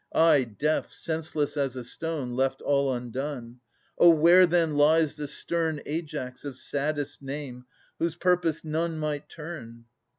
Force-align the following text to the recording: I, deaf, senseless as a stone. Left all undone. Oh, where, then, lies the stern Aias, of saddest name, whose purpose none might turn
I, 0.15 0.45
deaf, 0.45 0.91
senseless 0.91 1.55
as 1.55 1.75
a 1.75 1.83
stone. 1.83 2.33
Left 2.33 2.59
all 2.59 2.91
undone. 2.91 3.59
Oh, 3.99 4.09
where, 4.09 4.47
then, 4.47 4.75
lies 4.75 5.15
the 5.15 5.27
stern 5.27 5.79
Aias, 5.85 6.43
of 6.43 6.57
saddest 6.57 7.21
name, 7.21 7.65
whose 7.99 8.15
purpose 8.15 8.63
none 8.65 8.97
might 8.97 9.29
turn 9.29 9.85